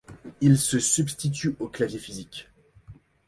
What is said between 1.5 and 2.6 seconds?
au clavier physique.